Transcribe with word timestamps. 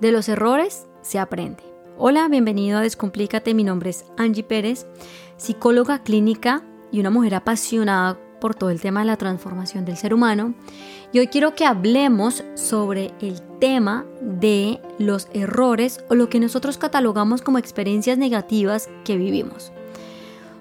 De 0.00 0.12
los 0.12 0.28
errores 0.28 0.86
se 1.02 1.18
aprende. 1.18 1.64
Hola, 1.96 2.28
bienvenido 2.28 2.78
a 2.78 2.82
Descomplícate. 2.82 3.52
Mi 3.52 3.64
nombre 3.64 3.90
es 3.90 4.04
Angie 4.16 4.44
Pérez, 4.44 4.86
psicóloga 5.36 6.04
clínica 6.04 6.62
y 6.92 7.00
una 7.00 7.10
mujer 7.10 7.34
apasionada 7.34 8.16
por 8.40 8.54
todo 8.54 8.70
el 8.70 8.80
tema 8.80 9.00
de 9.00 9.06
la 9.06 9.16
transformación 9.16 9.84
del 9.84 9.96
ser 9.96 10.14
humano. 10.14 10.54
Y 11.12 11.18
hoy 11.18 11.26
quiero 11.26 11.56
que 11.56 11.64
hablemos 11.64 12.44
sobre 12.54 13.12
el 13.20 13.40
tema 13.58 14.06
de 14.20 14.80
los 14.98 15.26
errores 15.32 16.04
o 16.08 16.14
lo 16.14 16.28
que 16.28 16.38
nosotros 16.38 16.78
catalogamos 16.78 17.42
como 17.42 17.58
experiencias 17.58 18.18
negativas 18.18 18.88
que 19.04 19.16
vivimos. 19.16 19.72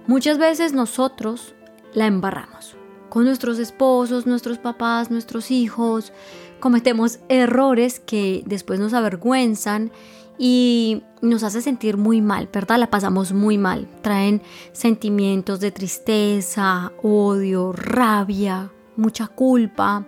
Muchas 0.08 0.40
veces 0.40 0.74
nosotros 0.74 1.54
la 1.94 2.08
embarramos 2.08 2.77
con 3.10 3.26
nuestros 3.26 3.60
esposos, 3.60 4.26
nuestros 4.26 4.58
papás, 4.58 5.12
nuestros 5.12 5.52
hijos, 5.52 6.12
cometemos 6.60 7.20
errores 7.30 8.00
que 8.00 8.44
después 8.46 8.80
nos 8.80 8.94
avergüenzan 8.94 9.92
y 10.38 11.04
nos 11.22 11.44
hace 11.44 11.62
sentir 11.62 11.98
muy 11.98 12.22
mal, 12.22 12.50
¿verdad? 12.52 12.78
La 12.78 12.90
pasamos 12.90 13.34
muy 13.34 13.58
mal. 13.58 13.88
Traen 14.02 14.42
sentimientos 14.72 15.60
de 15.60 15.72
tristeza, 15.72 16.92
odio, 17.02 17.72
rabia, 17.74 18.72
mucha 18.96 19.28
culpa. 19.28 20.06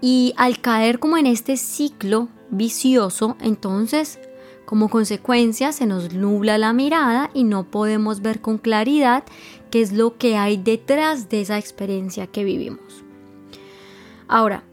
Y 0.00 0.34
al 0.36 0.60
caer 0.60 0.98
como 0.98 1.16
en 1.16 1.26
este 1.26 1.56
ciclo 1.56 2.28
vicioso, 2.50 3.36
entonces 3.40 4.18
como 4.70 4.88
consecuencia 4.88 5.72
se 5.72 5.84
nos 5.84 6.14
nubla 6.14 6.56
la 6.56 6.72
mirada 6.72 7.30
y 7.34 7.42
no 7.42 7.64
podemos 7.64 8.22
ver 8.22 8.40
con 8.40 8.56
claridad 8.56 9.24
qué 9.70 9.80
es 9.80 9.92
lo 9.92 10.18
que 10.18 10.36
hay 10.36 10.56
detrás 10.56 11.28
de 11.28 11.40
esa 11.40 11.58
experiencia 11.58 12.26
que 12.26 12.44
vivimos. 12.44 13.04
Ahora, 14.28 14.64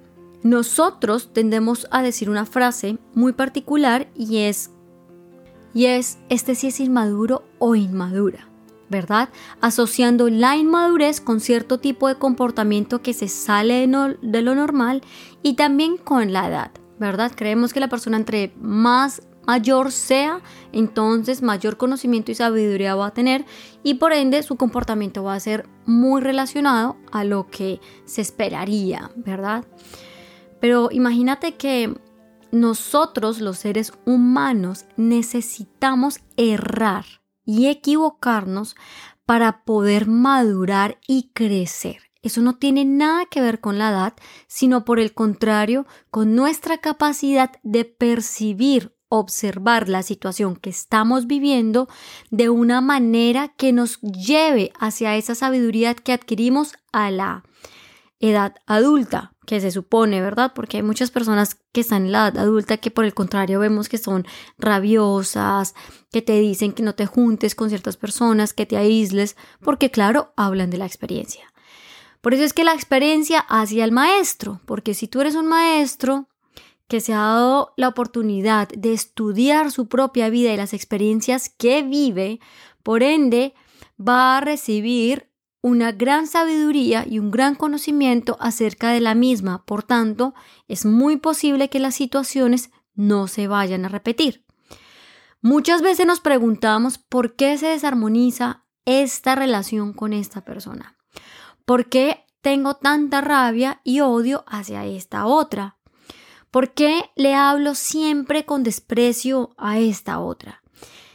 nosotros 0.44 1.34
tendemos 1.34 1.88
a 1.92 2.02
decir 2.02 2.30
una 2.30 2.46
frase 2.46 2.98
muy 3.14 3.34
particular 3.34 4.08
y 4.16 4.40
es, 4.40 4.72
y 5.74 5.88
es, 5.88 6.20
este 6.30 6.56
sí 6.56 6.68
es 6.68 6.80
inmaduro 6.80 7.44
o 7.60 7.76
inmadura, 7.76 8.48
¿verdad? 8.90 9.30
Asociando 9.62 10.30
la 10.30 10.56
inmadurez 10.56 11.22
con 11.22 11.40
cierto 11.40 11.80
tipo 11.80 12.08
de 12.08 12.16
comportamiento 12.16 13.02
que 13.02 13.14
se 13.14 13.28
sale 13.28 13.88
de, 13.88 14.42
lo 14.42 14.56
normal 14.56 15.02
y 15.44 15.56
también 15.56 15.98
con 15.98 16.32
la 16.32 16.48
edad, 16.48 16.72
¿verdad? 17.00 17.32
Creemos 17.36 17.74
que 17.74 17.80
la 17.80 17.90
persona 17.90 18.18
entre 18.18 18.54
más 18.62 19.24
mayor 19.48 19.92
sea, 19.92 20.42
entonces 20.74 21.42
mayor 21.42 21.78
conocimiento 21.78 22.32
y 22.32 22.36
sabiduría 22.36 22.96
va 22.96 23.08
a 23.08 23.14
tener 23.14 23.46
y 23.82 23.96
por 23.96 24.12
ende 24.14 24.44
su 24.44 24.58
comportamiento 24.58 25.24
va 25.24 25.34
a 25.34 25.40
ser 25.40 25.68
muy 25.86 26.22
relacionado 26.22 26.98
a 27.12 27.24
lo 27.24 27.48
que 27.48 27.80
se 28.06 28.22
esperaría, 28.22 29.10
¿verdad? 29.16 29.66
Pero 30.60 30.90
imagínate 30.92 31.56
que 31.56 31.96
nosotros 32.52 33.40
los 33.40 33.58
seres 33.58 33.94
humanos 34.06 34.86
necesitamos 34.98 36.20
errar 36.36 37.06
y 37.46 37.68
equivocarnos 37.68 38.76
para 39.26 39.64
poder 39.64 40.08
madurar 40.08 41.00
y 41.08 41.32
crecer. 41.34 42.02
Eso 42.22 42.42
no 42.42 42.58
tiene 42.58 42.84
nada 42.84 43.26
que 43.26 43.42
ver 43.42 43.62
con 43.62 43.78
la 43.78 43.90
edad, 43.90 44.14
sino 44.48 44.84
por 44.84 45.00
el 45.00 45.14
contrario, 45.14 45.86
con 46.10 46.36
nuestra 46.36 46.80
capacidad 46.80 47.52
de 47.64 47.86
percibir, 47.86 48.97
observar 49.10 49.90
la 49.90 50.04
situación 50.04 50.56
que 50.56 50.70
estamos 50.70 51.28
viviendo 51.28 51.88
de 52.30 52.50
una 52.50 52.82
manera 52.82 53.50
que 53.50 53.74
nos 53.74 54.02
lleve 54.02 54.72
hacia 54.80 55.16
esa 55.16 55.36
sabiduría 55.36 55.94
que 55.94 56.14
adquirimos 56.14 56.74
a 56.92 57.12
la 57.12 57.44
edad 58.20 58.56
adulta, 58.66 59.34
que 59.46 59.62
se 59.62 59.72
supone, 59.72 60.22
¿verdad? 60.22 60.52
Porque 60.54 60.78
hay 60.78 60.84
muchas 60.84 61.12
personas 61.12 61.58
que 61.72 61.82
están 61.82 62.06
en 62.06 62.12
la 62.12 62.28
edad 62.28 62.40
adulta 62.40 62.78
que 62.78 62.92
por 62.92 63.06
el 63.06 63.14
contrario 63.14 63.60
vemos 63.60 63.90
que 63.90 63.98
son 63.98 64.26
rabiosas, 64.58 65.76
que 66.12 66.22
te 66.22 66.40
dicen 66.40 66.74
que 66.74 66.84
no 66.84 66.96
te 66.96 67.06
juntes 67.06 67.56
con 67.56 67.70
ciertas 67.70 67.96
personas, 67.96 68.54
que 68.54 68.66
te 68.66 68.78
aísles, 68.78 69.38
porque 69.62 69.92
claro, 69.92 70.34
hablan 70.36 70.70
de 70.70 70.78
la 70.78 70.86
experiencia. 70.86 71.54
Por 72.22 72.34
eso 72.34 72.44
es 72.44 72.54
que 72.54 72.64
la 72.64 72.74
experiencia 72.74 73.40
hacia 73.40 73.86
el 73.86 73.92
maestro, 73.92 74.60
porque 74.66 74.94
si 74.94 75.08
tú 75.08 75.22
eres 75.22 75.36
un 75.36 75.48
maestro 75.48 76.28
que 76.88 77.02
se 77.02 77.14
ha 77.14 77.18
dado 77.18 77.74
la 77.78 77.90
oportunidad 77.90 78.70
de 78.70 78.94
estudiar 78.94 79.72
su 79.72 79.88
propia 79.88 80.30
vida 80.30 80.54
y 80.54 80.58
las 80.58 80.74
experiencias 80.74 81.50
que 81.50 81.84
vive, 81.84 82.40
por 82.84 83.04
ende 83.04 83.54
va 84.00 84.38
a 84.38 84.42
recibir 84.42 85.30
una 85.62 85.92
gran 85.92 86.28
sabiduría 86.28 87.06
y 87.08 87.20
un 87.20 87.32
gran 87.32 87.56
conocimiento 87.56 88.38
acerca 88.40 88.92
de 88.92 89.02
la 89.02 89.16
misma. 89.16 89.66
Por 89.66 89.84
tanto, 89.84 90.34
es 90.68 90.86
muy 90.86 91.18
posible 91.18 91.70
que 91.70 91.80
las 91.80 91.96
situaciones 91.96 92.72
no 92.94 93.28
se 93.28 93.48
vayan 93.48 93.86
a 93.86 93.90
repetir. 93.90 94.46
Muchas 95.42 95.82
veces 95.82 96.06
nos 96.08 96.20
preguntamos 96.20 96.98
por 96.98 97.36
qué 97.36 97.58
se 97.58 97.68
desarmoniza 97.68 98.66
esta 98.86 99.36
relación 99.36 99.94
con 99.94 100.14
esta 100.14 100.42
persona. 100.42 100.98
¿Por 101.66 101.90
qué 101.90 102.26
tengo 102.42 102.76
tanta 102.76 103.22
rabia 103.22 103.82
y 103.84 104.00
odio 104.00 104.46
hacia 104.48 104.86
esta 104.86 105.26
otra? 105.26 105.77
¿Por 106.52 106.74
qué 106.74 107.10
le 107.16 107.34
hablo 107.34 107.76
siempre 107.76 108.46
con 108.46 108.64
desprecio 108.64 109.52
a 109.58 109.80
esta 109.80 110.20
otra? 110.20 110.62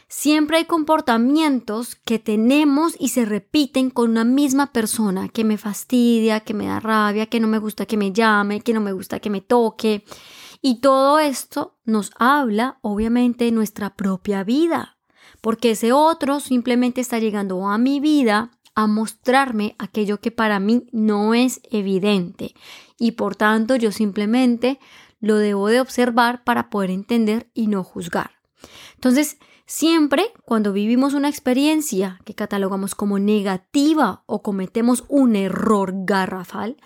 Siempre 0.07 0.57
hay 0.57 0.65
comportamientos 0.65 1.95
que 1.95 2.19
tenemos 2.19 2.95
y 2.99 3.09
se 3.09 3.25
repiten 3.25 3.89
con 3.89 4.11
una 4.11 4.23
misma 4.23 4.71
persona 4.71 5.27
que 5.27 5.43
me 5.43 5.57
fastidia, 5.57 6.41
que 6.41 6.53
me 6.53 6.67
da 6.67 6.79
rabia, 6.79 7.25
que 7.25 7.39
no 7.39 7.47
me 7.47 7.57
gusta 7.57 7.87
que 7.87 7.97
me 7.97 8.11
llame, 8.11 8.61
que 8.61 8.73
no 8.73 8.79
me 8.79 8.93
gusta 8.93 9.19
que 9.19 9.31
me 9.31 9.41
toque. 9.41 10.05
Y 10.61 10.81
todo 10.81 11.17
esto 11.17 11.79
nos 11.83 12.11
habla, 12.19 12.77
obviamente, 12.81 13.45
de 13.45 13.51
nuestra 13.51 13.95
propia 13.95 14.43
vida, 14.43 14.97
porque 15.41 15.71
ese 15.71 15.93
otro 15.93 16.39
simplemente 16.39 17.01
está 17.01 17.17
llegando 17.17 17.67
a 17.67 17.79
mi 17.79 17.99
vida 17.99 18.51
a 18.75 18.85
mostrarme 18.85 19.75
aquello 19.79 20.19
que 20.19 20.31
para 20.31 20.59
mí 20.59 20.87
no 20.91 21.33
es 21.33 21.59
evidente 21.71 22.53
y 22.97 23.11
por 23.11 23.35
tanto 23.35 23.75
yo 23.75 23.91
simplemente 23.91 24.79
lo 25.23 25.37
debo 25.37 25.69
de 25.69 25.79
observar 25.79 26.43
para 26.43 26.69
poder 26.69 26.91
entender 26.91 27.49
y 27.53 27.67
no 27.67 27.83
juzgar. 27.83 28.31
Entonces, 28.95 29.37
Siempre 29.65 30.33
cuando 30.43 30.73
vivimos 30.73 31.13
una 31.13 31.29
experiencia 31.29 32.19
que 32.25 32.35
catalogamos 32.35 32.95
como 32.95 33.17
negativa 33.17 34.23
o 34.25 34.43
cometemos 34.43 35.05
un 35.07 35.35
error 35.37 35.93
garrafal, 36.05 36.77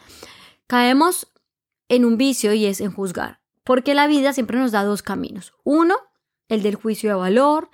caemos 0.68 1.34
en 1.90 2.06
un 2.06 2.18
vicio 2.18 2.54
y 2.54 2.66
es 2.66 2.80
en 2.80 2.92
juzgar, 2.92 3.42
porque 3.64 3.96
la 3.96 4.06
vida 4.06 4.32
siempre 4.32 4.60
nos 4.60 4.72
da 4.72 4.84
dos 4.84 5.02
caminos. 5.02 5.54
Uno, 5.64 5.96
el 6.50 6.62
del 6.62 6.76
juicio 6.76 7.10
de 7.10 7.16
valor, 7.16 7.72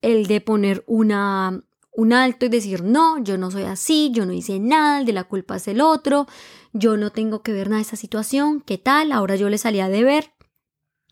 el 0.00 0.26
de 0.26 0.40
poner 0.40 0.84
una, 0.86 1.62
un 1.96 2.12
alto 2.12 2.46
y 2.46 2.50
decir, 2.50 2.84
no, 2.84 3.18
yo 3.22 3.38
no 3.38 3.50
soy 3.50 3.64
así, 3.64 4.10
yo 4.12 4.26
no 4.26 4.32
hice 4.32 4.60
nada, 4.60 5.02
de 5.02 5.12
la 5.12 5.24
culpa 5.24 5.56
es 5.56 5.66
el 5.66 5.80
otro, 5.80 6.26
yo 6.72 6.96
no 6.96 7.10
tengo 7.10 7.42
que 7.42 7.52
ver 7.52 7.68
nada 7.68 7.78
de 7.78 7.82
esta 7.82 7.96
situación, 7.96 8.60
¿qué 8.60 8.78
tal? 8.78 9.12
Ahora 9.12 9.36
yo 9.36 9.48
le 9.48 9.58
salí 9.58 9.80
a 9.80 9.88
deber 9.88 10.32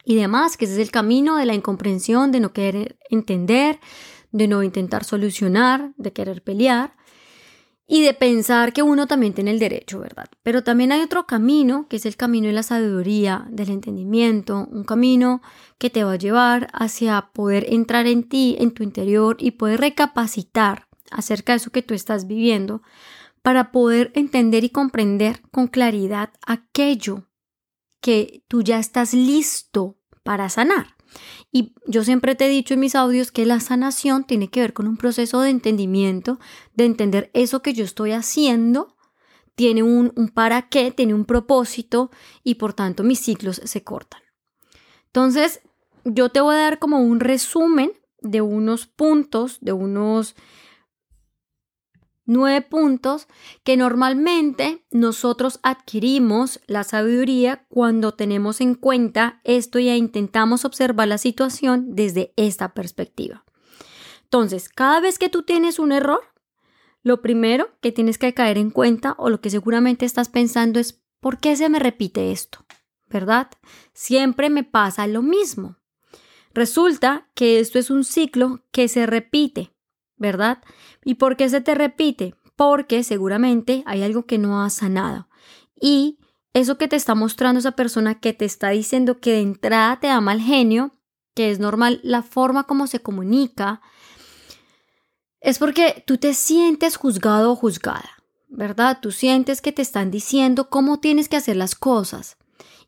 y 0.05 0.17
demás, 0.17 0.57
que 0.57 0.67
ese 0.67 0.75
es 0.75 0.81
el 0.81 0.91
camino 0.91 1.37
de 1.37 1.47
la 1.47 1.55
incomprensión, 1.55 2.31
de 2.31 2.41
no 2.41 2.53
querer 2.53 2.99
entender, 3.09 3.81
de 4.31 4.47
no 4.47 4.63
intentar 4.63 5.05
solucionar, 5.05 5.95
de 5.97 6.13
querer 6.13 6.43
pelear 6.43 6.95
y 7.87 8.03
de 8.03 8.15
pensar 8.15 8.73
que 8.73 8.83
uno 8.83 9.07
también 9.07 9.35
tiene 9.35 9.51
el 9.51 9.59
derecho, 9.59 10.01
¿verdad? 10.01 10.27
Pero 10.43 10.65
también 10.65 10.93
hay 10.93 11.03
otro 11.03 11.27
camino, 11.27 11.87
que 11.89 11.97
es 11.97 12.07
el 12.07 12.17
camino 12.17 12.47
de 12.47 12.55
la 12.55 12.63
sabiduría, 12.63 13.47
del 13.51 13.71
entendimiento, 13.71 14.67
un 14.71 14.85
camino 14.85 15.43
que 15.79 15.91
te 15.91 16.05
va 16.05 16.13
a 16.13 16.17
llevar 16.17 16.69
hacia 16.73 17.31
poder 17.33 17.67
entrar 17.69 18.07
en 18.07 18.27
ti, 18.27 18.57
en 18.59 18.73
tu 18.73 18.83
interior 18.83 19.37
y 19.39 19.53
poder 19.53 19.81
recapacitar 19.81 20.89
acerca 21.11 21.53
de 21.53 21.59
eso 21.59 21.71
que 21.71 21.83
tú 21.83 21.93
estás 21.93 22.27
viviendo 22.27 22.83
para 23.43 23.73
poder 23.73 24.11
entender 24.15 24.65
y 24.65 24.71
comprender 24.71 25.43
con 25.51 25.67
claridad 25.67 26.31
aquello 26.47 27.29
que 28.01 28.43
tú 28.49 28.63
ya 28.63 28.79
estás 28.79 29.13
listo 29.13 29.99
para 30.23 30.49
sanar. 30.49 30.95
Y 31.53 31.75
yo 31.87 32.05
siempre 32.05 32.35
te 32.35 32.47
he 32.47 32.49
dicho 32.49 32.75
en 32.75 32.81
mis 32.81 32.95
audios 32.95 33.33
que 33.33 33.47
la 33.47 33.61
sanación 33.61 34.25
tiene 34.25 34.49
que 34.49 34.61
ver 34.61 34.73
con 34.73 34.87
un 34.89 34.97
proceso 34.97 35.41
de 35.41 35.51
entendimiento, 35.51 36.39
de 36.75 36.85
entender 36.85 37.31
eso 37.35 37.63
que 37.63 37.75
yo 37.75 37.85
estoy 37.85 38.13
haciendo, 38.13 38.97
tiene 39.55 39.83
un, 39.83 40.13
un 40.17 40.29
para 40.29 40.69
qué, 40.69 40.91
tiene 40.91 41.15
un 41.15 41.25
propósito 41.25 42.11
y 42.43 42.57
por 42.57 42.73
tanto 42.73 43.05
mis 43.05 43.21
ciclos 43.21 43.61
se 43.65 43.85
cortan. 43.85 44.23
Entonces, 45.07 45.61
yo 46.05 46.31
te 46.31 46.41
voy 46.41 46.57
a 46.57 46.59
dar 46.59 46.79
como 46.79 47.01
un 47.01 47.21
resumen 47.21 47.93
de 48.21 48.41
unos 48.41 48.87
puntos, 48.87 49.59
de 49.61 49.73
unos 49.73 50.35
nueve 52.27 52.63
puntos 52.63 53.27
que 53.63 53.77
normalmente 53.77 54.85
nosotros 54.91 55.61
adquirimos 55.63 56.61
la 56.67 56.85
sabiduría 56.85 57.67
cuando 57.69 58.13
tenemos 58.13 58.61
en 58.61 58.75
cuenta 58.75 59.41
esto 59.45 59.79
y 59.79 59.91
intentamos 59.91 60.65
observar 60.65 61.09
la 61.09 61.19
situación 61.19 61.95
desde 61.95 62.33
esta 62.37 62.75
perspectiva. 62.75 63.45
Entonces, 64.25 64.69
cada 64.69 65.01
vez 65.01 65.19
que 65.19 65.29
tú 65.29 65.43
tienes 65.43 65.79
un 65.79 65.93
error, 65.93 66.21
lo 67.03 67.21
primero 67.21 67.69
que 67.81 67.93
tienes 67.93 68.19
que 68.19 68.33
caer 68.33 68.59
en 68.59 68.71
cuenta 68.71 69.15
o 69.19 69.29
lo 69.29 69.41
que 69.41 69.51
seguramente 69.51 70.07
estás 70.07 70.29
pensando 70.29 70.81
es 70.81 71.03
¿por 71.21 71.39
qué 71.39 71.55
se 71.55 71.69
me 71.69 71.79
repite 71.79 72.33
esto? 72.33 72.65
¿Verdad? 73.09 73.51
Siempre 73.93 74.49
me 74.51 74.65
pasa 74.65 75.07
lo 75.07 75.23
mismo. 75.23 75.77
Resulta 76.55 77.29
que 77.35 77.61
esto 77.61 77.79
es 77.79 77.91
un 77.91 78.05
ciclo 78.05 78.65
que 78.71 78.89
se 78.89 79.07
repite, 79.07 79.74
¿verdad? 80.17 80.59
¿Y 81.05 81.15
por 81.15 81.37
qué 81.37 81.49
se 81.49 81.61
te 81.61 81.75
repite? 81.75 82.35
Porque 82.57 83.03
seguramente 83.03 83.83
hay 83.87 84.03
algo 84.03 84.27
que 84.27 84.39
no 84.39 84.63
has 84.63 84.75
sanado. 84.75 85.29
Y 85.81 86.19
eso 86.53 86.79
que 86.79 86.89
te 86.89 86.97
está 86.97 87.15
mostrando 87.15 87.59
esa 87.59 87.73
persona 87.73 88.21
que 88.21 88.33
te 88.33 88.45
está 88.45 88.71
diciendo 88.71 89.19
que 89.19 89.33
de 89.33 89.41
entrada 89.41 89.99
te 89.99 90.07
da 90.07 90.21
mal 90.21 90.41
genio, 90.41 90.93
que 91.35 91.51
es 91.51 91.59
normal 91.59 92.01
la 92.05 92.23
forma 92.23 92.65
como 92.65 92.87
se 92.87 93.01
comunica, 93.01 93.83
es 95.41 95.59
porque 95.59 96.03
tú 96.07 96.17
te 96.17 96.33
sientes 96.33 96.97
juzgado 96.97 97.53
o 97.53 97.57
juzgada, 97.57 98.23
¿verdad? 98.49 98.99
Tú 99.03 99.11
sientes 99.11 99.61
que 99.61 99.73
te 99.73 99.83
están 99.83 100.11
diciendo 100.11 100.71
cómo 100.71 101.01
tienes 101.01 101.29
que 101.29 101.37
hacer 101.37 101.57
las 101.57 101.75
cosas. 101.75 102.39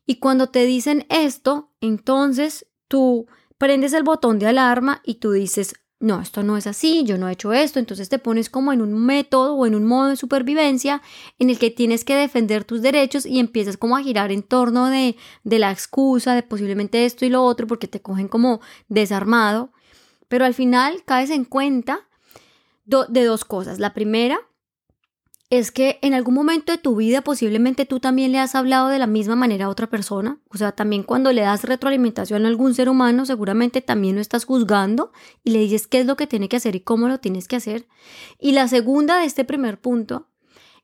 Y 0.05 0.15
cuando 0.15 0.47
te 0.47 0.65
dicen 0.65 1.05
esto, 1.09 1.71
entonces 1.81 2.65
tú 2.87 3.27
prendes 3.57 3.93
el 3.93 4.03
botón 4.03 4.39
de 4.39 4.47
alarma 4.47 5.01
y 5.03 5.15
tú 5.15 5.33
dices, 5.33 5.75
no, 5.99 6.21
esto 6.21 6.43
no 6.43 6.57
es 6.57 6.67
así, 6.67 7.03
yo 7.05 7.17
no 7.17 7.27
he 7.27 7.31
hecho 7.31 7.53
esto, 7.53 7.79
entonces 7.79 8.07
te 8.07 8.19
pones 8.19 8.49
como 8.49 8.71
en 8.71 8.81
un 8.81 8.93
método 8.93 9.55
o 9.55 9.65
en 9.65 9.73
un 9.73 9.85
modo 9.85 10.09
de 10.09 10.15
supervivencia 10.15 11.01
en 11.39 11.49
el 11.49 11.57
que 11.57 11.71
tienes 11.71 12.03
que 12.03 12.15
defender 12.15 12.65
tus 12.65 12.83
derechos 12.83 13.25
y 13.25 13.39
empiezas 13.39 13.77
como 13.77 13.97
a 13.97 14.03
girar 14.03 14.31
en 14.31 14.43
torno 14.43 14.87
de, 14.87 15.15
de 15.43 15.59
la 15.59 15.71
excusa 15.71 16.35
de 16.35 16.43
posiblemente 16.43 17.05
esto 17.05 17.25
y 17.25 17.29
lo 17.29 17.43
otro 17.43 17.65
porque 17.65 17.87
te 17.87 18.01
cogen 18.01 18.27
como 18.27 18.61
desarmado, 18.89 19.71
pero 20.27 20.45
al 20.45 20.53
final 20.53 21.03
caes 21.03 21.31
en 21.31 21.45
cuenta 21.45 22.07
de 22.85 23.25
dos 23.25 23.43
cosas. 23.43 23.79
La 23.79 23.93
primera 23.93 24.39
es 25.49 25.71
que 25.71 25.97
en 26.01 26.13
algún 26.13 26.33
momento 26.33 26.73
de 26.73 26.77
tu 26.77 26.97
vida 26.97 27.21
posiblemente 27.21 27.85
tú 27.85 28.01
también 28.01 28.33
le 28.33 28.39
has 28.39 28.53
hablado 28.53 28.89
de 28.89 28.99
la 28.99 29.07
misma 29.07 29.35
manera 29.37 29.65
a 29.65 29.69
otra 29.69 29.87
persona. 29.87 30.39
O 30.49 30.57
sea, 30.57 30.73
también 30.73 31.03
cuando 31.03 31.31
le 31.31 31.41
das 31.41 31.63
retroalimentación 31.63 32.43
a 32.43 32.49
algún 32.49 32.73
ser 32.73 32.89
humano, 32.89 33.25
seguramente 33.25 33.81
también 33.81 34.15
lo 34.15 34.21
estás 34.21 34.43
juzgando 34.43 35.11
y 35.45 35.51
le 35.51 35.59
dices 35.59 35.87
qué 35.87 36.01
es 36.01 36.05
lo 36.05 36.17
que 36.17 36.27
tiene 36.27 36.49
que 36.49 36.57
hacer 36.57 36.75
y 36.75 36.81
cómo 36.81 37.07
lo 37.07 37.19
tienes 37.19 37.47
que 37.47 37.55
hacer. 37.55 37.87
Y 38.39 38.51
la 38.51 38.67
segunda 38.67 39.19
de 39.19 39.25
este 39.25 39.45
primer 39.45 39.79
punto 39.79 40.27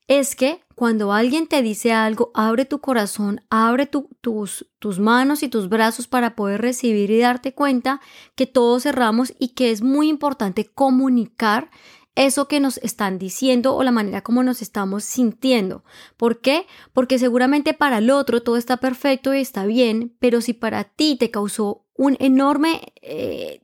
es 0.07 0.35
que 0.35 0.61
cuando 0.75 1.13
alguien 1.13 1.47
te 1.47 1.61
dice 1.61 1.91
algo, 1.91 2.31
abre 2.33 2.65
tu 2.65 2.79
corazón, 2.79 3.41
abre 3.49 3.85
tus, 3.85 4.65
tus 4.79 4.99
manos 4.99 5.43
y 5.43 5.49
tus 5.49 5.69
brazos 5.69 6.07
para 6.07 6.35
poder 6.35 6.61
recibir 6.61 7.11
y 7.11 7.19
darte 7.19 7.53
cuenta 7.53 8.01
que 8.35 8.47
todos 8.47 8.83
cerramos 8.83 9.33
y 9.39 9.49
que 9.49 9.71
es 9.71 9.81
muy 9.81 10.09
importante 10.09 10.65
comunicar 10.65 11.69
eso 12.15 12.47
que 12.47 12.59
nos 12.59 12.77
están 12.77 13.17
diciendo 13.17 13.75
o 13.75 13.83
la 13.83 13.91
manera 13.91 14.21
como 14.21 14.43
nos 14.43 14.61
estamos 14.61 15.03
sintiendo. 15.03 15.83
¿Por 16.17 16.41
qué? 16.41 16.67
Porque 16.93 17.17
seguramente 17.17 17.73
para 17.73 17.97
el 17.97 18.09
otro 18.11 18.43
todo 18.43 18.57
está 18.57 18.77
perfecto 18.77 19.33
y 19.33 19.41
está 19.41 19.65
bien, 19.65 20.15
pero 20.19 20.41
si 20.41 20.53
para 20.53 20.83
ti 20.83 21.15
te 21.15 21.31
causó 21.31 21.85
un 21.95 22.17
enorme 22.19 22.93
eh, 23.01 23.61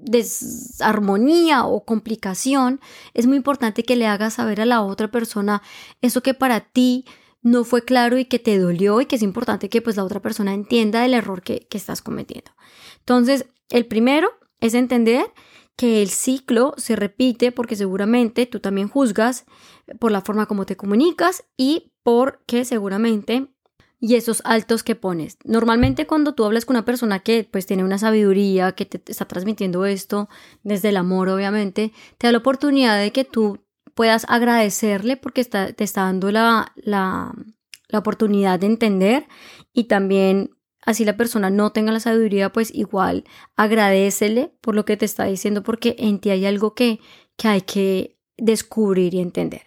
desarmonía 0.00 1.64
o 1.64 1.84
complicación, 1.84 2.80
es 3.12 3.26
muy 3.26 3.36
importante 3.36 3.82
que 3.82 3.96
le 3.96 4.06
hagas 4.06 4.34
saber 4.34 4.60
a 4.60 4.66
la 4.66 4.82
otra 4.82 5.10
persona 5.10 5.62
eso 6.00 6.22
que 6.22 6.34
para 6.34 6.60
ti 6.60 7.04
no 7.42 7.64
fue 7.64 7.84
claro 7.84 8.18
y 8.18 8.24
que 8.24 8.38
te 8.38 8.58
dolió 8.58 9.00
y 9.00 9.06
que 9.06 9.16
es 9.16 9.22
importante 9.22 9.68
que 9.68 9.82
pues 9.82 9.96
la 9.96 10.04
otra 10.04 10.20
persona 10.20 10.52
entienda 10.52 11.04
el 11.04 11.14
error 11.14 11.42
que, 11.42 11.66
que 11.68 11.78
estás 11.78 12.02
cometiendo. 12.02 12.50
Entonces, 12.98 13.46
el 13.68 13.86
primero 13.86 14.30
es 14.60 14.74
entender 14.74 15.26
que 15.76 16.02
el 16.02 16.08
ciclo 16.08 16.74
se 16.78 16.96
repite 16.96 17.52
porque 17.52 17.76
seguramente 17.76 18.46
tú 18.46 18.60
también 18.60 18.88
juzgas 18.88 19.44
por 19.98 20.10
la 20.10 20.22
forma 20.22 20.46
como 20.46 20.66
te 20.66 20.76
comunicas 20.76 21.44
y 21.56 21.92
porque 22.02 22.64
seguramente 22.64 23.48
y 23.98 24.14
esos 24.14 24.42
altos 24.44 24.82
que 24.82 24.94
pones. 24.94 25.38
Normalmente 25.44 26.06
cuando 26.06 26.34
tú 26.34 26.44
hablas 26.44 26.64
con 26.64 26.76
una 26.76 26.84
persona 26.84 27.20
que 27.20 27.48
pues 27.50 27.66
tiene 27.66 27.84
una 27.84 27.98
sabiduría, 27.98 28.72
que 28.72 28.84
te 28.84 29.00
está 29.10 29.26
transmitiendo 29.26 29.86
esto 29.86 30.28
desde 30.62 30.90
el 30.90 30.96
amor 30.96 31.28
obviamente, 31.28 31.92
te 32.18 32.26
da 32.26 32.32
la 32.32 32.38
oportunidad 32.38 32.98
de 32.98 33.12
que 33.12 33.24
tú 33.24 33.64
puedas 33.94 34.26
agradecerle 34.28 35.16
porque 35.16 35.40
está, 35.40 35.72
te 35.72 35.84
está 35.84 36.02
dando 36.02 36.30
la, 36.30 36.72
la, 36.76 37.32
la 37.88 37.98
oportunidad 37.98 38.60
de 38.60 38.66
entender 38.66 39.28
y 39.72 39.84
también 39.84 40.55
así 40.86 41.04
la 41.04 41.16
persona 41.16 41.50
no 41.50 41.72
tenga 41.72 41.92
la 41.92 42.00
sabiduría, 42.00 42.50
pues 42.50 42.74
igual 42.74 43.24
agradecele 43.56 44.52
por 44.62 44.74
lo 44.74 44.86
que 44.86 44.96
te 44.96 45.04
está 45.04 45.24
diciendo 45.24 45.62
porque 45.62 45.96
en 45.98 46.20
ti 46.20 46.30
hay 46.30 46.46
algo 46.46 46.74
que, 46.74 47.00
que 47.36 47.48
hay 47.48 47.60
que 47.60 48.16
descubrir 48.38 49.12
y 49.12 49.20
entender. 49.20 49.62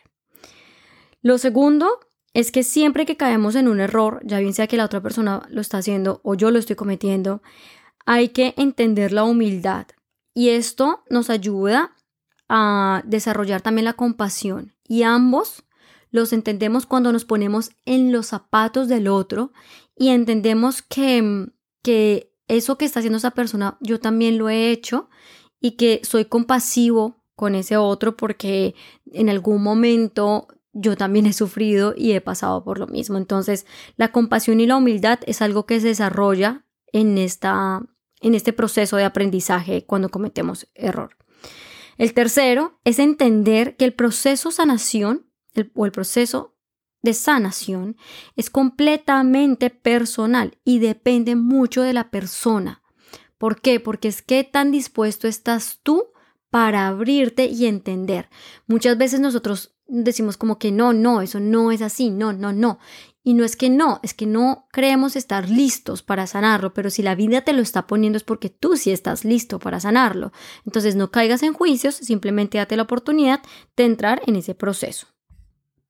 Lo 1.21 1.37
segundo 1.37 1.99
es 2.33 2.51
que 2.51 2.63
siempre 2.63 3.05
que 3.05 3.17
caemos 3.17 3.55
en 3.55 3.67
un 3.67 3.81
error, 3.81 4.21
ya 4.23 4.39
bien 4.39 4.53
sea 4.53 4.67
que 4.67 4.77
la 4.77 4.85
otra 4.85 5.01
persona 5.01 5.45
lo 5.49 5.61
está 5.61 5.79
haciendo 5.79 6.21
o 6.23 6.35
yo 6.35 6.51
lo 6.51 6.59
estoy 6.59 6.75
cometiendo, 6.75 7.41
hay 8.05 8.29
que 8.29 8.53
entender 8.57 9.11
la 9.11 9.23
humildad. 9.23 9.87
Y 10.33 10.49
esto 10.49 11.03
nos 11.09 11.29
ayuda 11.29 11.95
a 12.47 13.03
desarrollar 13.05 13.61
también 13.61 13.85
la 13.85 13.93
compasión. 13.93 14.73
Y 14.87 15.03
ambos 15.03 15.65
los 16.11 16.33
entendemos 16.33 16.85
cuando 16.85 17.11
nos 17.11 17.25
ponemos 17.25 17.71
en 17.85 18.11
los 18.11 18.27
zapatos 18.27 18.87
del 18.87 19.07
otro 19.07 19.51
y 19.99 20.09
entendemos 20.09 20.81
que, 20.81 21.51
que 21.83 22.33
eso 22.47 22.77
que 22.77 22.85
está 22.85 23.01
haciendo 23.01 23.17
esa 23.17 23.31
persona 23.31 23.77
yo 23.81 23.99
también 23.99 24.37
lo 24.37 24.49
he 24.49 24.71
hecho 24.71 25.09
y 25.59 25.71
que 25.71 25.99
soy 26.03 26.25
compasivo 26.25 27.21
con 27.35 27.53
ese 27.53 27.77
otro 27.77 28.15
porque 28.15 28.75
en 29.11 29.29
algún 29.29 29.61
momento 29.61 30.47
yo 30.71 30.95
también 30.95 31.25
he 31.25 31.33
sufrido 31.33 31.93
y 31.95 32.13
he 32.13 32.21
pasado 32.21 32.63
por 32.63 32.79
lo 32.79 32.87
mismo. 32.87 33.17
Entonces, 33.17 33.65
la 33.97 34.11
compasión 34.11 34.61
y 34.61 34.67
la 34.67 34.77
humildad 34.77 35.19
es 35.25 35.41
algo 35.41 35.65
que 35.65 35.81
se 35.81 35.87
desarrolla 35.87 36.65
en, 36.93 37.17
esta, 37.17 37.81
en 38.21 38.35
este 38.35 38.53
proceso 38.53 38.95
de 38.95 39.03
aprendizaje 39.03 39.85
cuando 39.85 40.09
cometemos 40.09 40.69
error. 40.75 41.17
El 41.97 42.13
tercero 42.13 42.79
es 42.85 42.99
entender 42.99 43.75
que 43.75 43.83
el 43.83 43.93
proceso 43.93 44.51
sanación 44.51 45.25
o 45.75 45.85
el 45.85 45.91
proceso 45.91 46.55
de 47.01 47.13
sanación 47.13 47.97
es 48.35 48.49
completamente 48.49 49.69
personal 49.69 50.57
y 50.63 50.79
depende 50.79 51.35
mucho 51.35 51.81
de 51.81 51.93
la 51.93 52.09
persona. 52.11 52.81
¿Por 53.37 53.61
qué? 53.61 53.79
Porque 53.79 54.09
es 54.09 54.21
que 54.21 54.43
tan 54.43 54.71
dispuesto 54.71 55.27
estás 55.27 55.79
tú 55.83 56.07
para 56.49 56.87
abrirte 56.87 57.45
y 57.45 57.67
entender. 57.67 58.29
Muchas 58.67 58.97
veces 58.97 59.19
nosotros 59.19 59.75
decimos 59.87 60.37
como 60.37 60.59
que 60.59 60.71
no, 60.71 60.93
no, 60.93 61.21
eso 61.21 61.39
no 61.39 61.71
es 61.71 61.81
así, 61.81 62.09
no, 62.09 62.33
no, 62.33 62.53
no. 62.53 62.79
Y 63.23 63.33
no 63.33 63.43
es 63.43 63.55
que 63.55 63.69
no, 63.69 63.99
es 64.01 64.13
que 64.13 64.25
no 64.25 64.67
creemos 64.71 65.15
estar 65.15 65.49
listos 65.49 66.03
para 66.03 66.25
sanarlo, 66.25 66.73
pero 66.73 66.89
si 66.89 67.03
la 67.03 67.15
vida 67.15 67.41
te 67.41 67.53
lo 67.53 67.61
está 67.61 67.85
poniendo 67.85 68.17
es 68.17 68.23
porque 68.23 68.49
tú 68.49 68.77
sí 68.77 68.91
estás 68.91 69.23
listo 69.23 69.59
para 69.59 69.79
sanarlo. 69.79 70.31
Entonces 70.65 70.95
no 70.95 71.11
caigas 71.11 71.43
en 71.43 71.53
juicios, 71.53 71.95
simplemente 71.95 72.57
date 72.57 72.77
la 72.77 72.83
oportunidad 72.83 73.41
de 73.75 73.85
entrar 73.85 74.21
en 74.25 74.35
ese 74.35 74.55
proceso. 74.55 75.07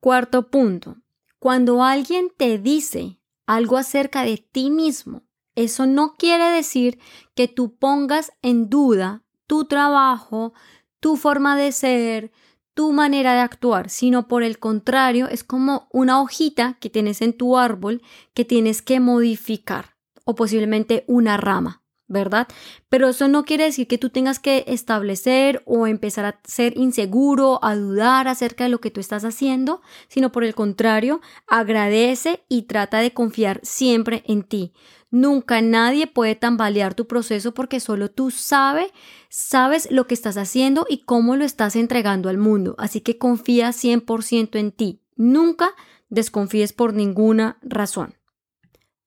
Cuarto 0.02 0.50
punto, 0.50 0.96
cuando 1.40 1.84
alguien 1.84 2.32
te 2.38 2.58
dice 2.58 3.20
algo 3.46 3.76
acerca 3.76 4.24
de 4.24 4.38
ti 4.38 4.70
mismo, 4.70 5.24
eso 5.56 5.88
no 5.88 6.16
quiere 6.16 6.46
decir 6.46 7.00
que 7.36 7.50
tú 7.50 7.76
pongas 7.76 8.32
en 8.42 8.70
duda 8.70 9.24
tu 9.46 9.66
trabajo, 9.66 10.54
tu 11.02 11.18
forma 11.18 11.58
de 11.58 11.74
ser, 11.74 12.32
tu 12.74 12.94
manera 12.94 13.34
de 13.34 13.42
actuar, 13.42 13.90
sino 13.90 14.30
por 14.30 14.42
el 14.42 14.58
contrario, 14.58 15.28
es 15.28 15.44
como 15.44 15.90
una 15.92 16.22
hojita 16.22 16.78
que 16.80 16.90
tienes 16.90 17.22
en 17.22 17.34
tu 17.34 17.58
árbol 17.58 18.02
que 18.34 18.46
tienes 18.46 18.82
que 18.82 19.02
modificar 19.02 19.98
o 20.24 20.34
posiblemente 20.34 21.04
una 21.08 21.36
rama. 21.36 21.84
¿Verdad? 22.10 22.48
Pero 22.90 23.08
eso 23.08 23.28
no 23.30 23.46
quiere 23.46 23.66
decir 23.66 23.88
que 23.88 23.98
tú 23.98 24.10
tengas 24.10 24.40
que 24.40 24.66
establecer 24.68 25.64
o 25.66 25.88
empezar 25.88 26.26
a 26.26 26.40
ser 26.44 26.78
inseguro, 26.78 27.64
a 27.64 27.76
dudar 27.76 28.28
acerca 28.28 28.66
de 28.66 28.72
lo 28.72 28.82
que 28.82 28.92
tú 28.92 29.00
estás 29.00 29.24
haciendo, 29.24 29.82
sino 30.10 30.32
por 30.32 30.44
el 30.44 30.56
contrario, 30.56 31.22
agradece 31.48 32.44
y 32.50 32.64
trata 32.64 32.98
de 32.98 33.14
confiar 33.14 33.62
siempre 33.64 34.24
en 34.28 34.44
ti. 34.44 34.74
Nunca 35.12 35.62
nadie 35.62 36.08
puede 36.08 36.36
tambalear 36.36 36.94
tu 36.94 37.08
proceso 37.08 37.54
porque 37.54 37.80
solo 37.80 38.12
tú 38.12 38.32
sabes, 38.32 38.92
sabes 39.30 39.90
lo 39.92 40.06
que 40.06 40.14
estás 40.14 40.38
haciendo 40.38 40.86
y 40.90 41.04
cómo 41.04 41.36
lo 41.36 41.46
estás 41.46 41.76
entregando 41.76 42.30
al 42.30 42.38
mundo. 42.38 42.76
Así 42.78 43.02
que 43.02 43.18
confía 43.18 43.70
100% 43.70 44.60
en 44.60 44.72
ti. 44.72 45.02
Nunca 45.16 45.74
desconfíes 46.10 46.74
por 46.74 46.94
ninguna 46.94 47.58
razón. 47.62 48.16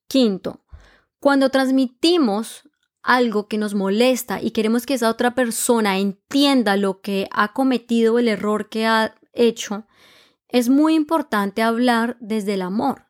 Quinto, 0.09 0.61
cuando 1.21 1.50
transmitimos 1.50 2.68
algo 3.02 3.49
que 3.49 3.59
nos 3.59 3.75
molesta 3.75 4.40
y 4.40 4.52
queremos 4.52 4.87
que 4.87 4.94
esa 4.94 5.11
otra 5.11 5.35
persona 5.35 5.99
entienda 5.99 6.76
lo 6.76 7.00
que 7.00 7.28
ha 7.32 7.52
cometido, 7.52 8.18
el 8.18 8.28
error 8.28 8.68
que 8.68 8.87
ha 8.87 9.14
hecho, 9.32 9.87
es 10.49 10.68
muy 10.68 10.94
importante 10.94 11.62
hablar 11.62 12.16
desde 12.21 12.54
el 12.54 12.62
amor. 12.62 13.06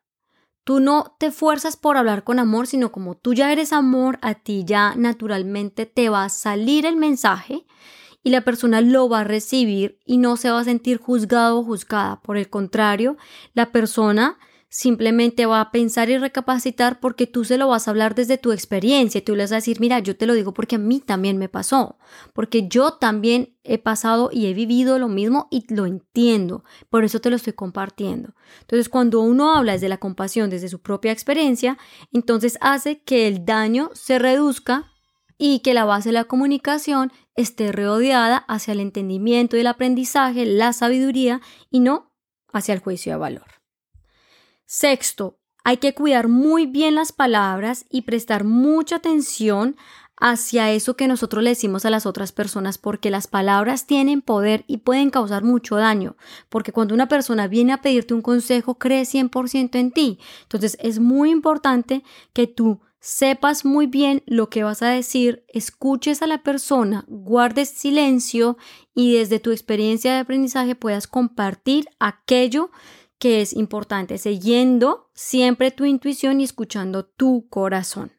Tú 0.65 0.79
no 0.79 1.17
te 1.19 1.33
fuerzas 1.33 1.77
por 1.77 1.97
hablar 1.97 2.23
con 2.23 2.39
amor, 2.39 2.69
sino 2.69 2.93
como 2.93 3.17
tú 3.17 3.35
ya 3.35 3.51
eres 3.51 3.73
amor, 3.73 4.19
a 4.23 4.35
ti 4.35 4.65
ya 4.65 4.95
naturalmente 4.97 5.87
te 5.87 6.09
va 6.09 6.25
a 6.25 6.29
salir 6.29 6.87
el 6.87 6.97
mensaje 6.97 7.67
y 8.23 8.31
la 8.31 8.43
persona 8.43 8.81
lo 8.81 9.09
va 9.09 9.21
a 9.21 9.25
recibir 9.25 9.99
y 10.07 10.19
no 10.19 10.37
se 10.37 10.51
va 10.51 10.61
a 10.61 10.65
sentir 10.65 10.99
juzgado 10.99 11.59
o 11.59 11.65
juzgada. 11.65 12.21
Por 12.21 12.37
el 12.37 12.49
contrario, 12.49 13.17
la 13.55 13.73
persona 13.73 14.39
simplemente 14.75 15.45
va 15.45 15.61
a 15.61 15.71
pensar 15.71 16.09
y 16.09 16.17
recapacitar 16.17 16.99
porque 16.99 17.26
tú 17.26 17.45
se 17.45 17.59
lo 17.59 17.69
vas 17.69 17.87
a 17.87 17.91
hablar 17.91 18.14
desde 18.14 18.38
tu 18.38 18.52
experiencia 18.52 19.23
tú 19.23 19.37
le 19.37 19.43
vas 19.43 19.52
a 19.52 19.57
decir, 19.57 19.81
mira, 19.81 19.99
yo 19.99 20.17
te 20.17 20.25
lo 20.25 20.33
digo 20.33 20.55
porque 20.55 20.76
a 20.76 20.79
mí 20.79 20.99
también 20.99 21.37
me 21.37 21.50
pasó, 21.50 21.99
porque 22.33 22.69
yo 22.69 22.93
también 22.93 23.55
he 23.64 23.76
pasado 23.76 24.31
y 24.33 24.47
he 24.47 24.55
vivido 24.55 24.99
lo 24.99 25.09
mismo 25.09 25.47
y 25.50 25.67
lo 25.75 25.85
entiendo, 25.85 26.64
por 26.88 27.05
eso 27.05 27.21
te 27.21 27.29
lo 27.29 27.37
estoy 27.37 27.52
compartiendo. 27.52 28.35
Entonces, 28.62 28.88
cuando 28.88 29.21
uno 29.21 29.55
habla 29.55 29.73
desde 29.73 29.91
la 29.91 29.99
compasión, 29.99 30.49
desde 30.49 30.71
su 30.71 30.81
propia 30.81 31.12
experiencia, 31.12 31.76
entonces 32.11 32.57
hace 32.62 33.02
que 33.02 33.29
el 33.29 33.45
daño 33.45 33.91
se 33.93 34.19
reduzca 34.19 34.91
y 35.37 35.59
que 35.59 35.75
la 35.75 35.85
base 35.85 36.09
de 36.09 36.14
la 36.14 36.25
comunicación 36.25 37.12
esté 37.35 37.73
rodeada 37.73 38.38
hacia 38.49 38.73
el 38.73 38.81
entendimiento 38.81 39.59
y 39.59 39.61
el 39.61 39.67
aprendizaje, 39.67 40.47
la 40.47 40.73
sabiduría 40.73 41.43
y 41.71 41.81
no 41.81 42.11
hacia 42.55 42.73
el 42.73 42.81
juicio 42.81 43.12
de 43.12 43.19
valor. 43.19 43.62
Sexto, 44.75 45.38
hay 45.64 45.76
que 45.76 45.93
cuidar 45.93 46.29
muy 46.29 46.64
bien 46.64 46.95
las 46.95 47.12
palabras 47.12 47.85
y 47.91 48.02
prestar 48.02 48.45
mucha 48.45 48.97
atención 48.97 49.76
hacia 50.17 50.71
eso 50.71 50.97
que 50.97 51.09
nosotros 51.09 51.45
le 51.45 51.50
decimos 51.50 51.85
a 51.85 51.91
las 51.91 52.07
otras 52.07 52.33
personas 52.33 52.79
porque 52.79 53.11
las 53.11 53.26
palabras 53.26 53.87
tienen 53.87 54.23
poder 54.23 54.64
y 54.67 54.79
pueden 54.79 55.11
causar 55.11 55.45
mucho 55.45 55.76
daño, 55.76 56.17
porque 56.49 56.73
cuando 56.73 56.95
una 56.95 57.07
persona 57.07 57.49
viene 57.49 57.75
a 57.75 57.83
pedirte 57.83 58.14
un 58.14 58.23
consejo 58.23 58.76
cree 58.76 59.02
100% 59.02 59.79
en 59.79 59.91
ti. 59.91 60.19
Entonces 60.45 60.79
es 60.81 61.00
muy 61.00 61.31
importante 61.31 62.02
que 62.33 62.47
tú 62.47 62.81
sepas 62.99 63.67
muy 63.67 63.87
bien 63.87 64.23
lo 64.25 64.49
que 64.49 64.64
vas 64.64 64.81
a 64.81 64.88
decir, 64.88 65.45
escuches 65.49 66.23
a 66.23 66.26
la 66.26 66.43
persona, 66.43 67.05
guardes 67.09 67.69
silencio 67.69 68.57
y 68.95 69.17
desde 69.17 69.38
tu 69.38 69.50
experiencia 69.50 70.14
de 70.14 70.21
aprendizaje 70.21 70.76
puedas 70.76 71.07
compartir 71.09 71.88
aquello 71.99 72.71
que 73.23 73.41
es 73.41 73.52
importante, 73.52 74.19
siguiendo 74.19 75.09
siempre 75.14 75.71
tu 75.71 75.85
intuición 75.85 76.41
y 76.41 76.43
escuchando 76.43 77.05
tu 77.05 77.47
corazón. 77.49 78.11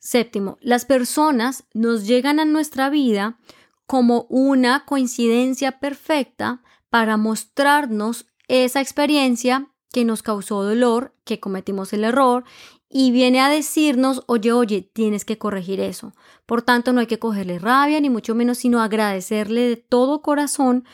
Séptimo, 0.00 0.58
las 0.60 0.84
personas 0.84 1.62
nos 1.74 2.08
llegan 2.08 2.40
a 2.40 2.44
nuestra 2.44 2.90
vida 2.90 3.38
como 3.86 4.26
una 4.30 4.84
coincidencia 4.84 5.78
perfecta 5.78 6.64
para 6.90 7.16
mostrarnos 7.16 8.26
esa 8.48 8.80
experiencia 8.80 9.68
que 9.92 10.04
nos 10.04 10.24
causó 10.24 10.64
dolor, 10.64 11.14
que 11.22 11.38
cometimos 11.38 11.92
el 11.92 12.02
error 12.02 12.42
y 12.88 13.12
viene 13.12 13.40
a 13.40 13.48
decirnos, 13.48 14.24
oye, 14.26 14.52
oye, 14.52 14.82
tienes 14.82 15.24
que 15.24 15.38
corregir 15.38 15.78
eso. 15.78 16.14
Por 16.46 16.62
tanto, 16.62 16.92
no 16.92 16.98
hay 16.98 17.06
que 17.06 17.20
cogerle 17.20 17.60
rabia, 17.60 18.00
ni 18.00 18.10
mucho 18.10 18.34
menos, 18.34 18.58
sino 18.58 18.80
agradecerle 18.80 19.68
de 19.68 19.76
todo 19.76 20.20
corazón 20.20 20.84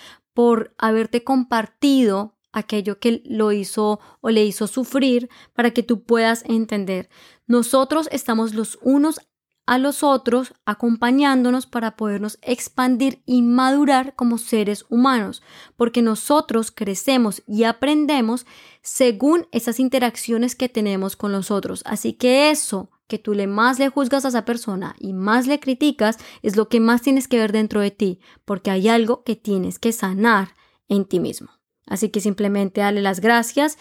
por 0.40 0.75
haberte 0.78 1.23
compartido 1.23 2.35
aquello 2.50 2.99
que 2.99 3.23
lo 3.26 3.52
hizo 3.52 4.00
o 4.23 4.30
le 4.30 4.42
hizo 4.42 4.68
sufrir 4.68 5.28
para 5.52 5.73
que 5.73 5.82
tú 5.82 6.04
puedas 6.04 6.44
entender. 6.47 7.11
Nosotros 7.47 8.09
estamos 8.11 8.54
los 8.54 8.78
unos 8.80 9.20
a 9.66 9.76
los 9.76 10.02
otros 10.02 10.54
acompañándonos 10.64 11.66
para 11.66 11.94
podernos 11.94 12.38
expandir 12.40 13.23
y 13.26 13.42
madurar 13.42 14.14
como 14.16 14.38
seres 14.38 14.87
humanos, 14.88 15.42
porque 15.76 16.00
nosotros 16.00 16.70
crecemos 16.70 17.42
y 17.47 17.64
aprendemos 17.64 18.47
según 18.80 19.47
esas 19.52 19.78
interacciones 19.78 20.56
que 20.56 20.70
tenemos 20.70 21.16
con 21.16 21.32
los 21.32 21.50
otros. 21.50 21.82
Así 21.85 22.14
que 22.14 22.50
eso 22.50 22.88
que 23.10 23.18
tú 23.18 23.34
le 23.34 23.46
más 23.46 23.78
le 23.78 23.90
juzgas 23.90 24.24
a 24.24 24.28
esa 24.28 24.46
persona 24.46 24.94
y 24.98 25.12
más 25.12 25.46
le 25.46 25.60
criticas 25.60 26.16
es 26.42 26.56
lo 26.56 26.68
que 26.70 26.80
más 26.80 27.02
tienes 27.02 27.28
que 27.28 27.38
ver 27.38 27.52
dentro 27.52 27.80
de 27.80 27.90
ti, 27.90 28.20
porque 28.46 28.70
hay 28.70 28.88
algo 28.88 29.24
que 29.24 29.36
tienes 29.36 29.78
que 29.78 29.92
sanar 29.92 30.54
en 30.88 31.04
ti 31.04 31.20
mismo. 31.20 31.50
Así 31.86 32.08
que 32.08 32.20
simplemente 32.20 32.80
dale 32.80 33.02
las 33.02 33.20
gracias 33.20 33.76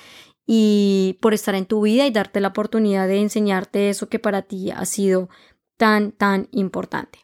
y 0.46 1.20
por 1.22 1.36
estar 1.36 1.54
en 1.54 1.68
tu 1.68 1.82
vida 1.84 2.08
y 2.08 2.12
darte 2.12 2.42
la 2.42 2.48
oportunidad 2.48 3.08
de 3.08 3.22
enseñarte 3.22 3.90
eso 3.90 4.10
que 4.10 4.18
para 4.18 4.42
ti 4.42 4.72
ha 4.72 4.84
sido 4.86 5.30
tan, 5.78 6.12
tan 6.12 6.50
importante. 6.52 7.20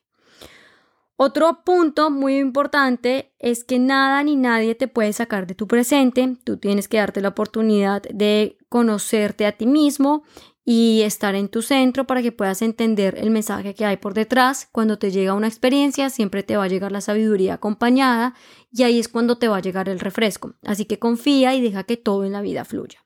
Otro 1.17 1.63
punto 1.63 2.11
muy 2.11 2.37
importante 2.37 3.33
es 3.39 3.63
que 3.63 3.79
nada 3.79 4.21
ni 4.21 4.35
nadie 4.35 4.75
te 4.75 4.87
puede 4.87 5.11
sacar 5.13 5.47
de 5.47 5.55
tu 5.55 5.65
presente. 5.65 6.37
Tú 6.43 6.57
tienes 6.57 6.87
que 6.87 6.97
darte 6.97 7.21
la 7.21 7.29
oportunidad 7.29 8.03
de 8.03 8.57
conocerte 8.69 9.45
a 9.45 9.53
ti 9.53 9.65
mismo 9.65 10.23
y 10.67 11.03
estar 11.03 11.35
en 11.35 11.47
tu 11.47 11.61
centro 11.61 12.07
para 12.07 12.23
que 12.23 12.31
puedas 12.31 12.63
entender 12.63 13.15
el 13.19 13.29
mensaje 13.29 13.75
que 13.75 13.85
hay 13.85 13.97
por 13.97 14.15
detrás. 14.15 14.67
Cuando 14.71 14.97
te 14.97 15.11
llega 15.11 15.35
una 15.35 15.47
experiencia, 15.47 16.09
siempre 16.09 16.41
te 16.41 16.57
va 16.57 16.63
a 16.63 16.67
llegar 16.67 16.91
la 16.91 17.01
sabiduría 17.01 17.53
acompañada 17.53 18.33
y 18.71 18.81
ahí 18.81 18.99
es 18.99 19.07
cuando 19.07 19.37
te 19.37 19.47
va 19.47 19.57
a 19.57 19.61
llegar 19.61 19.87
el 19.87 19.99
refresco. 19.99 20.55
Así 20.63 20.85
que 20.85 20.97
confía 20.97 21.53
y 21.53 21.61
deja 21.61 21.83
que 21.83 21.97
todo 21.97 22.25
en 22.25 22.31
la 22.31 22.41
vida 22.41 22.65
fluya. 22.65 23.05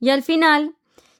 Y 0.00 0.08
al 0.08 0.24
final, 0.24 0.74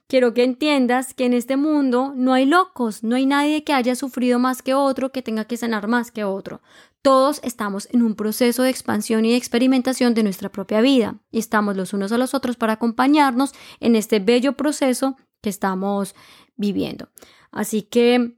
quiero 0.09 0.35
que 0.35 0.43
entiendas 0.43 1.15
que 1.15 1.27
en 1.27 1.35
este 1.35 1.57
mundo 1.57 2.15
no 2.17 2.33
hay 2.33 2.47
locos, 2.47 3.05
no 3.05 3.15
hay 3.15 3.27
nadie 3.27 3.63
que 3.63 3.73
haya 3.73 3.95
sufrido 3.95 4.41
más 4.41 4.63
que 4.63 4.75
otro, 4.75 5.13
que 5.13 5.23
tenga 5.23 5.45
que 5.45 5.57
sanar 5.57 5.87
más 5.87 6.11
que 6.11 6.25
otro. 6.25 6.63
Todos 7.01 7.41
estamos 7.45 7.89
en 7.93 8.03
un 8.03 8.17
proceso 8.17 8.65
de 8.65 8.71
expansión 8.71 9.25
y 9.25 9.31
de 9.31 9.37
experimentación 9.37 10.15
de 10.15 10.25
nuestra 10.25 10.51
propia 10.51 10.81
vida 10.81 11.21
y 11.31 11.39
estamos 11.39 11.77
los 11.77 11.93
unos 11.93 12.11
a 12.11 12.19
los 12.19 12.35
otros 12.35 12.57
para 12.57 12.75
acompañarnos 12.75 13.53
en 13.79 13.95
este 13.95 14.19
bello 14.19 14.55
proceso 14.55 15.17
que 15.41 15.51
estamos 15.51 16.15
viviendo. 16.57 17.09
Así 17.51 17.83
que 17.83 18.35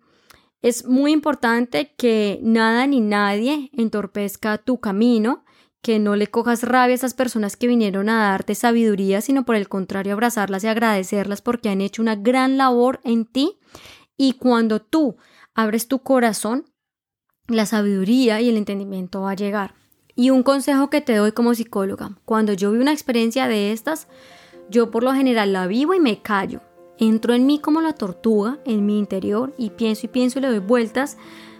es 0.63 0.87
muy 0.87 1.13
importante 1.13 1.93
que 1.97 2.39
nada 2.43 2.87
ni 2.87 3.01
nadie 3.01 3.71
entorpezca 3.73 4.59
tu 4.59 4.79
camino, 4.79 5.45
que 5.83 5.99
no 5.99 6.15
le 6.15 6.29
cojas 6.29 6.63
rabia 6.63 6.93
a 6.93 6.95
esas 6.95 7.15
personas 7.15 7.57
que 7.57 7.67
vinieron 7.67 8.09
a 8.09 8.31
darte 8.31 8.55
sabiduría, 8.55 9.21
sino 9.21 9.45
por 9.45 9.57
el 9.57 9.69
contrario 9.69 10.13
abrazarlas 10.13 10.63
y 10.63 10.69
agradecerlas 10.69 11.43
porque 11.43 11.69
han 11.69 11.81
hecho 11.81 12.01
una 12.01 12.15
gran 12.15 12.57
labor 12.57 13.01
en 13.03 13.25
ti. 13.25 13.59
Y 14.17 14.35
cuando 14.35 14.81
tú 14.81 15.17
abres 15.55 15.89
tu 15.89 15.99
corazón, 15.99 16.67
la 17.49 17.67
sabiduría 17.67 18.41
y 18.41 18.49
el 18.49 18.57
entendimiento 18.57 19.23
va 19.23 19.33
a 19.33 19.37
llegar. 19.37 19.75
Y 20.15 20.31
un 20.31 20.45
consejo 20.45 20.91
que 20.91 21.01
te 21.01 21.17
doy 21.17 21.33
como 21.33 21.55
psicóloga, 21.55 22.17
cuando 22.25 22.53
yo 22.53 22.71
vi 22.71 22.79
una 22.79 22.93
experiencia 22.93 23.49
de 23.49 23.73
estas, 23.73 24.07
yo 24.71 24.93
por 24.93 25.03
lo 25.03 25.13
general 25.13 25.53
la 25.53 25.67
vivo 25.67 25.95
y 25.95 26.01
me 26.01 26.23
callo 26.23 26.61
entro 26.99 27.35
en 27.35 27.47
mí 27.47 27.59
como 27.59 27.81
la 27.81 27.93
tortuga, 27.93 28.59
en 28.65 28.87
mi 28.87 28.99
interior, 28.99 29.53
y 29.57 29.71
pienso 29.71 30.07
y 30.07 30.09
pienso 30.09 30.39
y 30.39 30.43
le 30.43 30.49
doy 30.49 30.59
vueltas, 30.59 31.17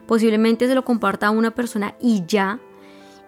posiblemente 0.07 0.67
se 0.67 0.75
lo 0.75 0.85
comparta 0.85 1.29
a 1.29 1.31
una 1.31 1.53
persona 1.53 1.95
y 2.01 2.25
ya. 2.27 2.61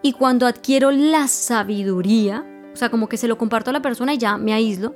Y 0.02 0.12
cuando 0.12 0.46
adquiero 0.46 0.90
la 0.90 1.28
sabiduría, 1.28 2.44
o 2.72 2.76
sea, 2.76 2.90
como 2.90 3.08
que 3.08 3.16
se 3.16 3.28
lo 3.28 3.38
comparto 3.38 3.70
a 3.70 3.72
la 3.72 3.82
persona 3.82 4.14
y 4.14 4.18
ya 4.18 4.36
me 4.36 4.52
aíslo. 4.52 4.94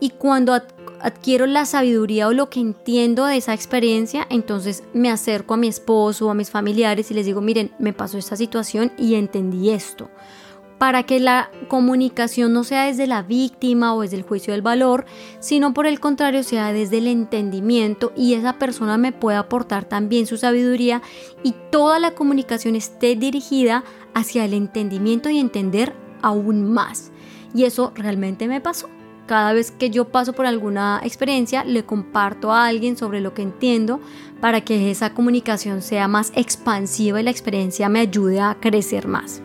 Y 0.00 0.10
cuando 0.10 0.52
adquiero 1.00 1.46
la 1.46 1.64
sabiduría 1.64 2.28
o 2.28 2.32
lo 2.32 2.48
que 2.50 2.60
entiendo 2.60 3.24
de 3.26 3.36
esa 3.36 3.54
experiencia, 3.54 4.26
entonces 4.30 4.84
me 4.92 5.10
acerco 5.10 5.54
a 5.54 5.56
mi 5.56 5.66
esposo 5.66 6.26
o 6.26 6.30
a 6.30 6.34
mis 6.34 6.50
familiares 6.50 7.10
y 7.10 7.14
les 7.14 7.26
digo, 7.26 7.40
miren, 7.40 7.72
me 7.78 7.92
pasó 7.92 8.16
esta 8.16 8.36
situación 8.36 8.92
y 8.96 9.14
entendí 9.14 9.70
esto 9.70 10.08
para 10.78 11.02
que 11.02 11.20
la 11.20 11.50
comunicación 11.68 12.52
no 12.52 12.64
sea 12.64 12.84
desde 12.84 13.06
la 13.06 13.22
víctima 13.22 13.94
o 13.94 14.02
desde 14.02 14.16
el 14.16 14.22
juicio 14.22 14.52
del 14.52 14.62
valor, 14.62 15.04
sino 15.40 15.74
por 15.74 15.86
el 15.86 16.00
contrario 16.00 16.42
sea 16.42 16.72
desde 16.72 16.98
el 16.98 17.08
entendimiento 17.08 18.12
y 18.16 18.34
esa 18.34 18.54
persona 18.54 18.96
me 18.96 19.12
pueda 19.12 19.40
aportar 19.40 19.84
también 19.84 20.26
su 20.26 20.36
sabiduría 20.36 21.02
y 21.42 21.54
toda 21.70 21.98
la 21.98 22.12
comunicación 22.12 22.76
esté 22.76 23.16
dirigida 23.16 23.84
hacia 24.14 24.44
el 24.44 24.54
entendimiento 24.54 25.30
y 25.30 25.38
entender 25.38 25.94
aún 26.22 26.72
más. 26.72 27.10
Y 27.54 27.64
eso 27.64 27.92
realmente 27.94 28.46
me 28.48 28.60
pasó. 28.60 28.88
Cada 29.26 29.52
vez 29.52 29.70
que 29.70 29.90
yo 29.90 30.08
paso 30.08 30.32
por 30.32 30.46
alguna 30.46 31.00
experiencia, 31.04 31.62
le 31.62 31.84
comparto 31.84 32.50
a 32.50 32.66
alguien 32.66 32.96
sobre 32.96 33.20
lo 33.20 33.34
que 33.34 33.42
entiendo 33.42 34.00
para 34.40 34.62
que 34.62 34.90
esa 34.90 35.12
comunicación 35.12 35.82
sea 35.82 36.08
más 36.08 36.32
expansiva 36.34 37.20
y 37.20 37.24
la 37.24 37.30
experiencia 37.30 37.90
me 37.90 38.00
ayude 38.00 38.40
a 38.40 38.56
crecer 38.58 39.06
más. 39.06 39.42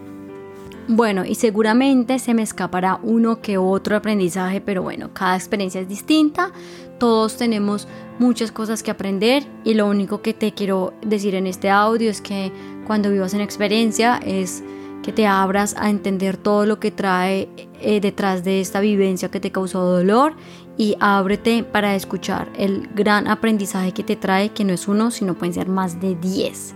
Bueno, 0.87 1.23
y 1.23 1.35
seguramente 1.35 2.19
se 2.19 2.33
me 2.33 2.41
escapará 2.41 2.99
uno 3.03 3.41
que 3.41 3.57
otro 3.57 3.95
aprendizaje, 3.95 4.59
pero 4.59 4.83
bueno, 4.83 5.13
cada 5.13 5.35
experiencia 5.35 5.79
es 5.79 5.87
distinta, 5.87 6.51
todos 6.99 7.37
tenemos 7.37 7.87
muchas 8.19 8.51
cosas 8.51 8.83
que 8.83 8.91
aprender 8.91 9.43
y 9.63 9.75
lo 9.75 9.87
único 9.87 10.21
que 10.21 10.33
te 10.33 10.53
quiero 10.53 10.93
decir 11.01 11.35
en 11.35 11.47
este 11.47 11.69
audio 11.69 12.09
es 12.09 12.19
que 12.19 12.51
cuando 12.85 13.09
vivas 13.11 13.33
en 13.33 13.39
experiencia 13.39 14.19
es 14.25 14.61
que 15.03 15.13
te 15.13 15.25
abras 15.25 15.73
a 15.77 15.89
entender 15.89 16.35
todo 16.35 16.65
lo 16.65 16.79
que 16.79 16.91
trae 16.91 17.47
eh, 17.79 18.01
detrás 18.01 18.43
de 18.43 18.59
esta 18.59 18.81
vivencia 18.81 19.31
que 19.31 19.39
te 19.39 19.51
causó 19.51 19.83
dolor 19.83 20.33
y 20.77 20.95
ábrete 20.99 21.63
para 21.63 21.95
escuchar 21.95 22.49
el 22.57 22.89
gran 22.93 23.27
aprendizaje 23.27 23.93
que 23.93 24.03
te 24.03 24.15
trae, 24.17 24.49
que 24.49 24.63
no 24.65 24.73
es 24.73 24.87
uno, 24.89 25.11
sino 25.11 25.35
pueden 25.35 25.53
ser 25.53 25.69
más 25.69 26.01
de 26.01 26.15
10. 26.15 26.75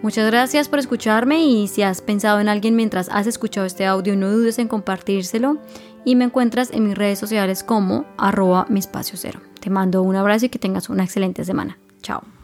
Muchas 0.00 0.30
gracias 0.30 0.68
por 0.68 0.78
escucharme 0.78 1.44
y 1.44 1.66
si 1.66 1.82
has 1.82 2.00
pensado 2.02 2.38
en 2.40 2.48
alguien 2.48 2.76
mientras 2.76 3.08
has 3.08 3.26
escuchado 3.26 3.66
este 3.66 3.84
audio, 3.84 4.16
no 4.16 4.30
dudes 4.30 4.58
en 4.60 4.68
compartírselo 4.68 5.58
y 6.04 6.14
me 6.14 6.24
encuentras 6.24 6.70
en 6.70 6.86
mis 6.86 6.96
redes 6.96 7.18
sociales 7.18 7.64
como 7.64 8.06
arroba 8.16 8.66
mi 8.68 8.78
espacio 8.78 9.18
cero. 9.18 9.40
Te 9.60 9.70
mando 9.70 10.02
un 10.02 10.14
abrazo 10.14 10.46
y 10.46 10.48
que 10.50 10.60
tengas 10.60 10.88
una 10.88 11.02
excelente 11.02 11.44
semana. 11.44 11.78
Chao. 12.00 12.37